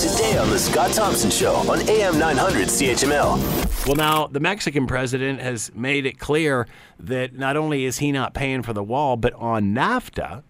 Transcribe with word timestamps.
today 0.00 0.38
on 0.38 0.48
The 0.48 0.58
Scott 0.58 0.92
Thompson 0.92 1.30
Show 1.30 1.56
on 1.70 1.86
AM 1.86 2.18
900 2.18 2.68
CHML. 2.68 3.86
Well, 3.86 3.96
now, 3.96 4.28
the 4.28 4.40
Mexican 4.40 4.86
president 4.86 5.40
has 5.40 5.70
made 5.74 6.06
it 6.06 6.18
clear 6.18 6.66
that 6.98 7.34
not 7.34 7.58
only 7.58 7.84
is 7.84 7.98
he 7.98 8.10
not 8.10 8.32
paying 8.32 8.62
for 8.62 8.72
the 8.72 8.82
wall, 8.82 9.18
but 9.18 9.34
on 9.34 9.74
NAFTA, 9.74 10.42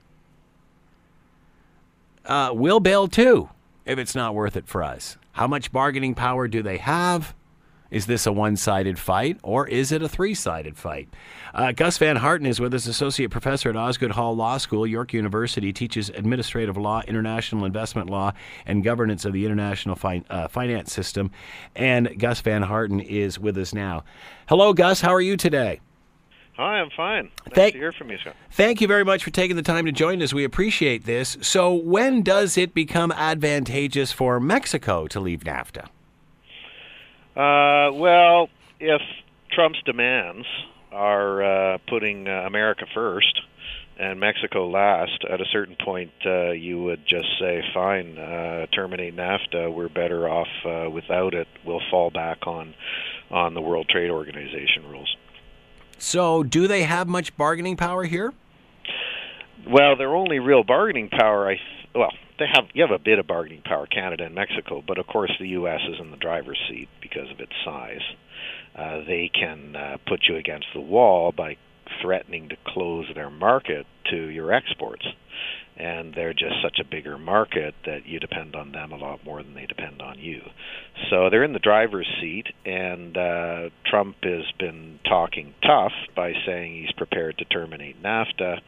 uh, 2.27 2.51
we'll 2.55 2.79
bail 2.79 3.09
too 3.09 3.49
if 3.85 3.99
it's 3.99 4.15
not 4.15 4.37
worth 4.37 4.57
it 4.57 4.69
for 4.69 4.85
us. 4.85 5.17
How 5.33 5.49
much 5.49 5.73
bargaining 5.73 6.15
power 6.15 6.47
do 6.47 6.63
they 6.63 6.79
have? 6.79 7.35
Is 7.91 8.07
this 8.07 8.27
a 8.27 8.33
one 8.33 8.57
sided 8.57 8.99
fight 8.99 9.39
or 9.43 9.67
is 9.67 9.93
it 9.93 10.03
a 10.03 10.09
three 10.09 10.35
sided 10.35 10.77
fight? 10.77 11.09
Uh, 11.53 11.73
Gus 11.73 11.99
Van 11.99 12.17
Harten 12.17 12.47
is 12.47 12.61
with 12.61 12.73
us, 12.73 12.87
associate 12.87 13.31
professor 13.31 13.69
at 13.71 13.77
Osgoode 13.77 14.13
Hall 14.13 14.37
Law 14.37 14.59
School, 14.59 14.87
York 14.87 15.13
University, 15.13 15.73
teaches 15.73 16.09
administrative 16.11 16.77
law, 16.77 17.03
international 17.09 17.65
investment 17.65 18.09
law, 18.09 18.33
and 18.67 18.85
governance 18.85 19.25
of 19.25 19.33
the 19.33 19.45
international 19.45 19.99
uh, 20.31 20.49
finance 20.49 20.93
system. 20.93 21.31
And 21.75 22.19
Gus 22.19 22.41
Van 22.41 22.63
Harten 22.63 23.01
is 23.01 23.39
with 23.39 23.59
us 23.59 23.75
now. 23.75 24.05
Hello, 24.49 24.73
Gus. 24.73 25.01
How 25.01 25.13
are 25.13 25.21
you 25.21 25.37
today? 25.37 25.81
Hi, 26.57 26.79
I'm 26.79 26.91
fine. 26.91 27.31
Nice 27.47 27.55
Thank- 27.55 27.73
to 27.73 27.79
hear 27.79 27.93
from 27.93 28.11
you, 28.11 28.19
Scott. 28.19 28.37
Thank 28.51 28.81
you 28.81 28.87
very 28.87 29.05
much 29.05 29.25
for 29.25 29.31
taking 29.31 29.57
the 29.57 29.63
time 29.63 29.87
to 29.87 29.93
join 29.93 30.23
us. 30.23 30.35
We 30.35 30.45
appreciate 30.45 31.07
this. 31.07 31.39
So, 31.41 31.73
when 31.73 32.23
does 32.23 32.59
it 32.59 32.75
become 32.75 33.13
advantageous 33.13 34.13
for 34.13 34.39
Mexico 34.39 35.07
to 35.07 35.21
leave 35.21 35.41
NAFTA? 35.41 35.89
Uh, 37.37 37.93
well, 37.93 38.49
if 38.79 39.01
Trump's 39.53 39.81
demands 39.85 40.47
are 40.93 41.43
uh, 41.75 41.79
putting 41.89 42.29
uh, 42.29 42.43
America 42.47 42.87
first 42.93 43.41
and 43.99 44.19
Mexico 44.19 44.69
last, 44.69 45.25
at 45.31 45.41
a 45.41 45.45
certain 45.53 45.77
point, 45.77 46.11
uh, 46.25 46.51
you 46.51 46.83
would 46.83 47.07
just 47.07 47.29
say, 47.39 47.63
"Fine, 47.75 48.19
uh, 48.19 48.67
terminate 48.67 49.15
NAFTA. 49.15 49.73
We're 49.73 49.89
better 49.89 50.29
off 50.29 50.49
uh, 50.65 50.91
without 50.91 51.35
it. 51.35 51.49
We'll 51.65 51.83
fall 51.91 52.11
back 52.11 52.47
on 52.47 52.75
on 53.31 53.55
the 53.55 53.61
World 53.61 53.89
Trade 53.89 54.11
Organization 54.11 54.89
rules." 54.89 55.17
So, 55.99 56.43
do 56.43 56.67
they 56.67 56.85
have 56.85 57.09
much 57.09 57.37
bargaining 57.37 57.77
power 57.77 58.05
here? 58.05 58.33
Well, 59.69 59.97
their 59.97 60.15
only 60.17 60.39
real 60.39 60.65
bargaining 60.65 61.11
power, 61.11 61.47
I 61.47 61.55
th- 61.57 61.95
well, 61.95 62.13
they 62.41 62.47
have 62.53 62.65
you 62.73 62.83
have 62.83 62.91
a 62.91 62.99
bit 62.99 63.21
of 63.21 63.27
bargaining 63.27 63.63
power, 63.63 63.87
Canada 63.87 64.25
and 64.25 64.35
Mexico, 64.35 64.83
but 64.85 64.99
of 64.99 65.07
course 65.07 65.31
the 65.39 65.49
U.S. 65.49 65.81
is 65.89 66.01
in 66.01 66.11
the 66.11 66.17
driver's 66.17 66.59
seat 66.69 66.89
because 67.01 67.31
of 67.31 67.39
its 67.39 67.53
size. 67.65 68.03
Uh, 68.75 69.05
they 69.07 69.31
can 69.33 69.77
uh, 69.77 69.99
put 70.09 70.21
you 70.29 70.37
against 70.37 70.67
the 70.75 70.81
wall 70.81 71.33
by 71.37 71.57
threatening 72.03 72.49
to 72.49 72.57
close 72.67 73.07
their 73.15 73.31
market 73.31 73.87
to 74.11 74.17
your 74.17 74.53
exports. 74.53 75.07
And 75.77 76.15
they're 76.15 76.35
just 76.35 76.57
such 76.63 76.79
a 76.79 76.85
bigger 76.85 77.17
market 77.17 77.75
that 77.87 78.05
you 78.05 78.21
depend 78.21 78.55
on 78.55 78.73
them 78.73 78.93
a 78.93 78.97
lot 78.97 79.25
more 79.25 79.43
than 79.43 79.55
they 79.55 79.65
depend 79.65 80.03
on 80.03 80.19
you. 80.19 80.43
So 81.09 81.31
they're 81.31 81.45
in 81.45 81.55
the 81.55 81.59
driver's 81.59 82.09
seat, 82.21 82.47
and 82.67 83.17
uh, 83.17 83.71
Trump 83.87 84.17
has 84.23 84.45
been 84.59 84.99
talking 85.09 85.55
tough 85.63 85.93
by 86.15 86.33
saying 86.47 86.83
he's 86.83 86.93
prepared 86.93 87.39
to 87.39 87.47
terminate 87.47 88.03
NAFTA. 88.03 88.59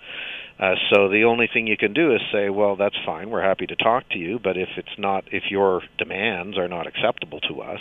Uh, 0.59 0.75
so 0.93 1.09
the 1.09 1.25
only 1.25 1.49
thing 1.53 1.67
you 1.67 1.77
can 1.77 1.93
do 1.93 2.15
is 2.15 2.21
say, 2.33 2.49
well, 2.49 2.77
that's 2.77 2.97
fine. 3.05 3.31
We're 3.31 3.43
happy 3.43 3.67
to 3.67 3.77
talk 3.77 4.09
to 4.11 4.19
you, 4.19 4.39
but 4.39 4.57
if 4.57 4.69
it's 4.77 4.97
not, 4.99 5.25
if 5.33 5.45
your 5.51 5.83
demands 5.99 6.57
are 6.57 6.69
not 6.69 6.87
acceptable 6.87 7.41
to 7.41 7.63
us, 7.63 7.81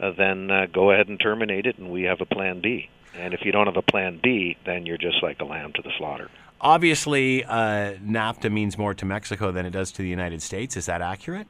uh, 0.00 0.12
then 0.16 0.50
uh, 0.50 0.66
go 0.66 0.90
ahead 0.90 1.08
and 1.08 1.18
terminate 1.18 1.66
it, 1.66 1.78
and 1.78 1.90
we 1.90 2.02
have 2.02 2.20
a 2.20 2.26
plan 2.26 2.60
B. 2.60 2.90
And 3.14 3.34
if 3.34 3.40
you 3.44 3.52
don't 3.52 3.66
have 3.66 3.76
a 3.76 3.82
plan 3.82 4.20
B, 4.22 4.56
then 4.66 4.86
you're 4.86 4.98
just 4.98 5.22
like 5.22 5.40
a 5.40 5.44
lamb 5.44 5.72
to 5.74 5.82
the 5.82 5.90
slaughter. 5.98 6.30
Obviously, 6.60 7.44
uh, 7.44 7.94
NAFTA 7.94 8.50
means 8.50 8.78
more 8.78 8.94
to 8.94 9.04
Mexico 9.04 9.50
than 9.50 9.66
it 9.66 9.70
does 9.70 9.90
to 9.92 10.02
the 10.02 10.08
United 10.08 10.42
States. 10.42 10.76
Is 10.76 10.86
that 10.86 11.02
accurate? 11.02 11.46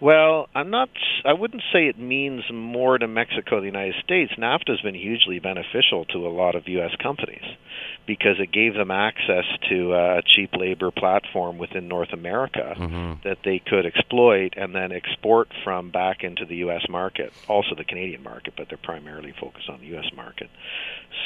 Well, 0.00 0.48
I'm 0.54 0.70
not. 0.70 0.88
I 1.26 1.34
wouldn't 1.34 1.62
say 1.74 1.86
it 1.86 1.98
means 1.98 2.42
more 2.50 2.96
to 2.96 3.06
Mexico 3.06 3.56
than 3.56 3.60
the 3.60 3.78
United 3.78 3.96
States. 4.02 4.32
NAFTA 4.38 4.70
has 4.70 4.80
been 4.80 4.94
hugely 4.94 5.40
beneficial 5.40 6.06
to 6.06 6.26
a 6.26 6.32
lot 6.32 6.54
of 6.54 6.66
U.S. 6.68 6.92
companies 7.02 7.44
because 8.06 8.40
it 8.40 8.50
gave 8.50 8.72
them 8.72 8.90
access 8.90 9.44
to 9.68 9.92
a 9.92 10.22
cheap 10.24 10.50
labor 10.56 10.90
platform 10.90 11.58
within 11.58 11.86
North 11.86 12.14
America 12.14 12.74
that 13.24 13.38
they 13.44 13.58
could 13.58 13.84
exploit 13.84 14.54
and 14.56 14.74
then 14.74 14.90
export 14.90 15.48
from 15.64 15.90
back 15.90 16.24
into 16.24 16.46
the 16.46 16.56
U.S. 16.56 16.86
market, 16.88 17.30
also 17.46 17.74
the 17.76 17.84
Canadian 17.84 18.22
market, 18.22 18.54
but 18.56 18.68
they're 18.68 18.78
primarily 18.78 19.34
focused 19.38 19.68
on 19.68 19.80
the 19.80 19.86
U.S. 19.88 20.10
market. 20.16 20.48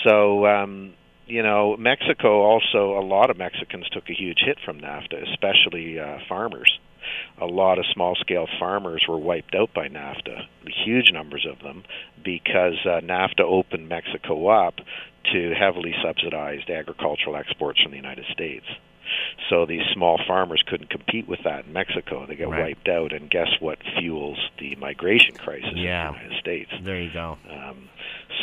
So. 0.02 0.46
Um, 0.46 0.94
you 1.26 1.42
know, 1.42 1.74
Mexico 1.78 2.42
also, 2.42 2.98
a 2.98 3.00
lot 3.00 3.30
of 3.30 3.38
Mexicans 3.38 3.88
took 3.88 4.10
a 4.10 4.12
huge 4.12 4.40
hit 4.44 4.58
from 4.62 4.78
NAFTA, 4.78 5.26
especially 5.32 5.98
uh, 5.98 6.18
farmers 6.28 6.78
a 7.40 7.46
lot 7.46 7.78
of 7.78 7.84
small 7.92 8.14
scale 8.16 8.46
farmers 8.58 9.04
were 9.08 9.18
wiped 9.18 9.54
out 9.54 9.72
by 9.74 9.88
NAFTA, 9.88 10.46
huge 10.84 11.10
numbers 11.12 11.46
of 11.50 11.60
them, 11.60 11.84
because 12.24 12.78
uh, 12.84 13.00
NAFTA 13.00 13.40
opened 13.42 13.88
Mexico 13.88 14.48
up 14.48 14.74
to 15.32 15.54
heavily 15.58 15.94
subsidized 16.02 16.68
agricultural 16.70 17.36
exports 17.36 17.80
from 17.82 17.90
the 17.92 17.96
United 17.96 18.26
States. 18.32 18.66
So 19.50 19.66
these 19.66 19.82
small 19.92 20.18
farmers 20.26 20.62
couldn't 20.66 20.90
compete 20.90 21.28
with 21.28 21.40
that 21.44 21.66
in 21.66 21.72
Mexico. 21.72 22.26
They 22.26 22.36
got 22.36 22.50
Right. 22.50 22.62
wiped 22.76 22.88
out, 22.88 23.12
and 23.12 23.30
guess 23.30 23.48
what 23.60 23.78
fuels 23.98 24.38
the 24.58 24.74
migration 24.76 25.36
crisis 25.36 25.72
Yeah. 25.74 26.08
in 26.08 26.14
the 26.14 26.18
United 26.20 26.40
States? 26.40 26.70
There 26.80 27.00
you 27.00 27.10
go. 27.10 27.38
Um, 27.50 27.88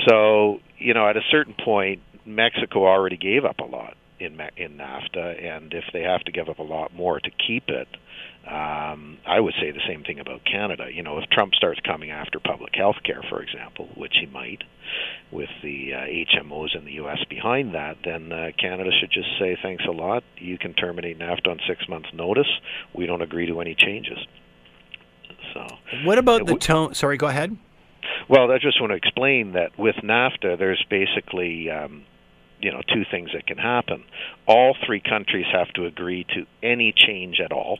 so 0.07 0.61
you 0.77 0.93
know, 0.93 1.07
at 1.07 1.17
a 1.17 1.21
certain 1.29 1.53
point, 1.53 2.01
Mexico 2.25 2.85
already 2.87 3.17
gave 3.17 3.45
up 3.45 3.59
a 3.59 3.65
lot 3.65 3.95
in 4.19 4.39
in 4.57 4.77
NAFTA, 4.77 5.43
and 5.43 5.73
if 5.73 5.85
they 5.93 6.03
have 6.03 6.23
to 6.25 6.31
give 6.31 6.49
up 6.49 6.59
a 6.59 6.63
lot 6.63 6.93
more 6.93 7.19
to 7.19 7.29
keep 7.31 7.69
it, 7.69 7.87
um, 8.47 9.19
I 9.25 9.39
would 9.39 9.53
say 9.61 9.71
the 9.71 9.81
same 9.87 10.03
thing 10.03 10.19
about 10.19 10.43
Canada. 10.45 10.87
You 10.91 11.03
know, 11.03 11.19
if 11.19 11.29
Trump 11.29 11.53
starts 11.53 11.79
coming 11.81 12.09
after 12.09 12.39
public 12.39 12.73
health 12.75 12.95
care, 13.05 13.23
for 13.29 13.41
example, 13.41 13.89
which 13.95 14.15
he 14.19 14.25
might, 14.25 14.63
with 15.31 15.49
the 15.61 15.93
uh, 15.93 15.97
HMOs 15.99 16.75
in 16.75 16.85
the 16.85 16.93
U.S. 16.93 17.19
behind 17.29 17.75
that, 17.75 17.97
then 18.03 18.31
uh, 18.31 18.49
Canada 18.59 18.89
should 18.99 19.11
just 19.11 19.29
say 19.39 19.57
thanks 19.61 19.83
a 19.87 19.91
lot. 19.91 20.23
You 20.37 20.57
can 20.57 20.73
terminate 20.73 21.19
NAFTA 21.19 21.49
on 21.49 21.59
six 21.67 21.87
months' 21.87 22.09
notice. 22.13 22.49
We 22.93 23.05
don't 23.05 23.21
agree 23.21 23.45
to 23.45 23.61
any 23.61 23.75
changes. 23.75 24.17
So. 25.53 25.67
What 26.03 26.17
about 26.17 26.47
the 26.47 26.55
tone? 26.55 26.95
Sorry, 26.95 27.17
go 27.17 27.27
ahead. 27.27 27.55
Well, 28.27 28.51
I 28.51 28.57
just 28.57 28.81
want 28.81 28.91
to 28.91 28.97
explain 28.97 29.53
that 29.53 29.77
with 29.77 29.95
NAFTA, 29.97 30.57
there's 30.57 30.83
basically 30.89 31.69
um, 31.69 32.05
you 32.59 32.71
know 32.71 32.81
two 32.91 33.03
things 33.11 33.29
that 33.33 33.45
can 33.45 33.57
happen. 33.57 34.03
All 34.47 34.75
three 34.85 35.01
countries 35.01 35.45
have 35.53 35.71
to 35.73 35.85
agree 35.85 36.25
to 36.35 36.45
any 36.63 36.93
change 36.95 37.39
at 37.39 37.51
all 37.51 37.77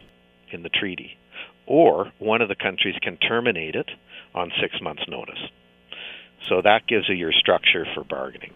in 0.54 0.64
the 0.64 0.70
treaty, 0.70 1.18
or 1.66 2.12
one 2.20 2.42
of 2.42 2.50
the 2.50 2.56
countries 2.56 2.96
can 3.02 3.18
terminate 3.18 3.76
it 3.76 3.90
on 4.34 4.52
six 4.62 4.82
months' 4.82 5.04
notice. 5.08 5.40
So 6.48 6.62
that 6.62 6.88
gives 6.88 7.08
you 7.08 7.16
your 7.16 7.32
structure 7.32 7.86
for 7.94 8.04
bargaining. 8.04 8.54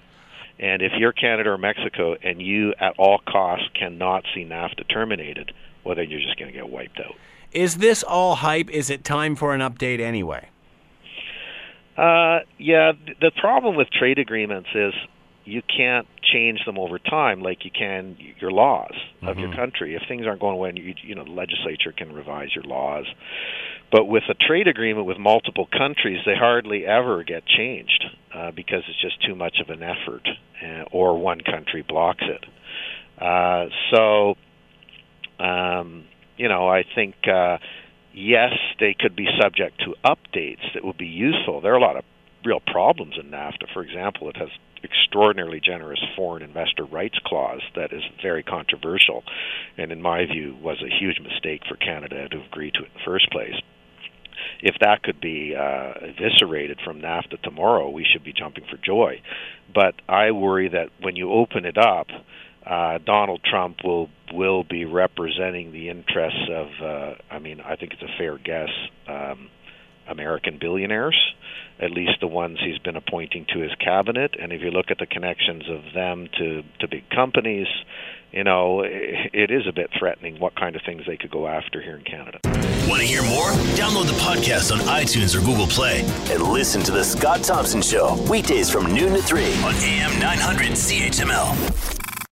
And 0.57 0.81
if 0.81 0.93
you're 0.97 1.11
Canada 1.11 1.51
or 1.51 1.57
Mexico 1.57 2.15
and 2.21 2.41
you 2.41 2.73
at 2.79 2.95
all 2.97 3.19
costs 3.19 3.67
cannot 3.77 4.23
see 4.33 4.45
NAFTA 4.45 4.87
terminated, 4.89 5.51
well, 5.83 5.95
then 5.95 6.09
you're 6.09 6.21
just 6.21 6.39
going 6.39 6.51
to 6.51 6.57
get 6.57 6.69
wiped 6.69 6.99
out. 6.99 7.15
Is 7.51 7.77
this 7.77 8.03
all 8.03 8.35
hype? 8.35 8.69
Is 8.69 8.89
it 8.89 9.03
time 9.03 9.35
for 9.35 9.53
an 9.53 9.61
update 9.61 9.99
anyway? 9.99 10.49
Uh, 11.97 12.39
yeah, 12.57 12.91
the 13.21 13.31
problem 13.39 13.75
with 13.75 13.89
trade 13.89 14.19
agreements 14.19 14.69
is 14.73 14.93
you 15.45 15.61
can't 15.61 16.07
change 16.35 16.59
them 16.65 16.77
over 16.77 16.99
time 16.99 17.41
like 17.41 17.63
you 17.63 17.71
can 17.71 18.17
your 18.39 18.51
laws 18.51 18.93
of 19.21 19.37
your 19.37 19.55
country. 19.55 19.95
If 19.95 20.03
things 20.07 20.25
aren't 20.27 20.41
going 20.41 20.57
well, 20.57 20.71
you, 20.73 20.93
you 21.01 21.15
know, 21.15 21.23
the 21.23 21.31
legislature 21.31 21.93
can 21.95 22.13
revise 22.13 22.49
your 22.53 22.63
laws. 22.65 23.05
But 23.91 24.05
with 24.05 24.23
a 24.29 24.33
trade 24.33 24.67
agreement 24.67 25.05
with 25.05 25.17
multiple 25.17 25.67
countries, 25.71 26.19
they 26.25 26.35
hardly 26.35 26.85
ever 26.85 27.23
get 27.23 27.45
changed 27.45 28.03
uh, 28.33 28.51
because 28.51 28.83
it's 28.89 29.01
just 29.01 29.23
too 29.25 29.35
much 29.35 29.57
of 29.61 29.69
an 29.69 29.81
effort, 29.81 30.27
uh, 30.63 30.83
or 30.91 31.17
one 31.17 31.39
country 31.41 31.83
blocks 31.87 32.23
it. 32.23 32.45
Uh, 33.21 33.67
so, 33.91 34.35
um, 35.43 36.05
you 36.37 36.49
know, 36.49 36.67
I 36.67 36.83
think 36.95 37.15
uh, 37.31 37.57
yes, 38.13 38.53
they 38.79 38.95
could 38.99 39.15
be 39.15 39.27
subject 39.41 39.81
to 39.85 39.95
updates 40.03 40.73
that 40.73 40.83
would 40.83 40.97
be 40.97 41.07
useful. 41.07 41.61
There 41.61 41.73
are 41.73 41.77
a 41.77 41.81
lot 41.81 41.97
of 41.97 42.03
real 42.43 42.59
problems 42.59 43.15
in 43.19 43.31
NAFTA. 43.31 43.73
For 43.73 43.81
example, 43.81 44.29
it 44.29 44.37
has 44.37 44.49
extraordinarily 44.85 45.59
generous 45.59 46.01
foreign 46.15 46.43
investor 46.43 46.85
rights 46.85 47.17
clause 47.25 47.61
that 47.75 47.91
is 47.91 48.03
very 48.21 48.43
controversial, 48.43 49.23
and 49.77 49.91
in 49.91 50.01
my 50.01 50.25
view, 50.25 50.55
was 50.61 50.81
a 50.81 50.99
huge 50.99 51.19
mistake 51.19 51.61
for 51.67 51.75
Canada 51.75 52.29
to 52.29 52.43
agree 52.43 52.71
to 52.71 52.79
it 52.79 52.85
in 52.85 52.93
the 52.93 53.05
first 53.05 53.29
place. 53.31 53.55
If 54.61 54.75
that 54.81 55.03
could 55.03 55.19
be 55.19 55.55
uh, 55.55 55.93
eviscerated 56.01 56.79
from 56.83 57.01
NAFTA 57.01 57.41
tomorrow, 57.41 57.89
we 57.89 58.05
should 58.05 58.23
be 58.23 58.33
jumping 58.33 58.65
for 58.69 58.77
joy. 58.77 59.21
But 59.73 59.95
I 60.07 60.31
worry 60.31 60.69
that 60.69 60.89
when 61.01 61.15
you 61.15 61.31
open 61.31 61.65
it 61.65 61.77
up, 61.77 62.07
uh, 62.65 62.97
Donald 63.05 63.41
Trump 63.43 63.77
will 63.83 64.09
will 64.33 64.63
be 64.63 64.85
representing 64.85 65.71
the 65.71 65.89
interests 65.89 66.49
of. 66.49 66.67
Uh, 66.81 67.15
I 67.29 67.39
mean, 67.39 67.61
I 67.61 67.75
think 67.75 67.93
it's 67.93 68.01
a 68.01 68.17
fair 68.17 68.37
guess. 68.37 68.69
Um, 69.07 69.49
American 70.07 70.57
billionaires, 70.59 71.19
at 71.79 71.91
least 71.91 72.19
the 72.21 72.27
ones 72.27 72.59
he's 72.63 72.79
been 72.79 72.95
appointing 72.95 73.45
to 73.53 73.59
his 73.59 73.73
cabinet. 73.75 74.35
And 74.39 74.51
if 74.53 74.61
you 74.61 74.71
look 74.71 74.91
at 74.91 74.97
the 74.97 75.05
connections 75.05 75.63
of 75.69 75.93
them 75.93 76.29
to 76.37 76.63
to 76.79 76.87
big 76.87 77.09
companies, 77.09 77.67
you 78.31 78.43
know, 78.43 78.81
it 78.83 79.51
is 79.51 79.65
a 79.67 79.71
bit 79.71 79.89
threatening 79.97 80.39
what 80.39 80.55
kind 80.55 80.75
of 80.75 80.81
things 80.85 81.03
they 81.07 81.17
could 81.17 81.31
go 81.31 81.47
after 81.47 81.81
here 81.81 81.95
in 81.95 82.03
Canada. 82.03 82.39
Want 82.87 83.01
to 83.01 83.07
hear 83.07 83.23
more? 83.23 83.49
Download 83.75 84.05
the 84.05 84.19
podcast 84.19 84.71
on 84.71 84.79
iTunes 84.79 85.35
or 85.35 85.39
Google 85.39 85.67
Play 85.67 86.01
and 86.29 86.43
listen 86.43 86.83
to 86.83 86.91
The 86.91 87.03
Scott 87.03 87.43
Thompson 87.43 87.81
Show 87.81 88.21
weekdays 88.29 88.69
from 88.69 88.93
noon 88.93 89.13
to 89.13 89.21
3 89.21 89.43
on 89.63 89.73
AM 89.75 90.19
900 90.19 90.71
CHML. 90.71 91.94